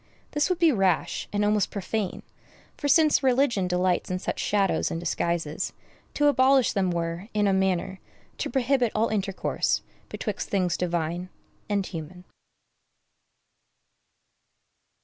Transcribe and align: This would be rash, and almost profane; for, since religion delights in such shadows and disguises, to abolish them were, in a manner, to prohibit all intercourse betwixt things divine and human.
This 0.31 0.49
would 0.49 0.57
be 0.57 0.71
rash, 0.71 1.27
and 1.31 1.45
almost 1.45 1.69
profane; 1.69 2.23
for, 2.75 2.87
since 2.87 3.21
religion 3.21 3.67
delights 3.67 4.09
in 4.09 4.17
such 4.17 4.39
shadows 4.39 4.89
and 4.89 4.99
disguises, 4.99 5.73
to 6.15 6.25
abolish 6.25 6.73
them 6.73 6.89
were, 6.89 7.27
in 7.35 7.45
a 7.45 7.53
manner, 7.53 7.99
to 8.39 8.49
prohibit 8.49 8.91
all 8.95 9.09
intercourse 9.09 9.83
betwixt 10.09 10.49
things 10.49 10.75
divine 10.75 11.29
and 11.69 11.85
human. 11.85 12.23